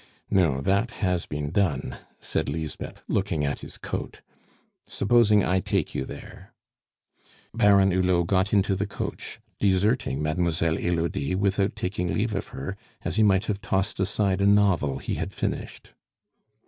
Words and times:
"No, 0.31 0.61
that 0.61 0.89
has 1.05 1.27
been 1.27 1.51
done," 1.51 1.95
said 2.19 2.49
Lisbeth, 2.49 3.03
looking 3.07 3.45
at 3.45 3.59
his 3.59 3.77
coat. 3.77 4.21
"Supposing 4.89 5.43
I 5.43 5.59
take 5.59 5.93
you 5.93 6.05
there." 6.05 6.55
Baron 7.53 7.91
Hulot 7.91 8.25
got 8.25 8.51
into 8.51 8.75
the 8.75 8.87
coach, 8.87 9.39
deserting 9.59 10.19
Mademoiselle 10.19 10.77
Elodie 10.79 11.35
without 11.35 11.75
taking 11.75 12.07
leave 12.11 12.33
of 12.33 12.47
her, 12.47 12.75
as 13.03 13.17
he 13.17 13.21
might 13.21 13.45
have 13.45 13.61
tossed 13.61 13.99
aside 13.99 14.41
a 14.41 14.47
novel 14.47 14.97
he 14.97 15.13
had 15.21 15.35
finished. 15.35 15.93